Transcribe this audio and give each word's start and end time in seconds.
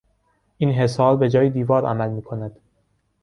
این 0.57 0.69
حصار 0.71 1.17
به 1.17 1.29
جای 1.29 1.49
دیوار 1.49 1.85
عمل 1.85 2.09
میکند. 2.09 2.59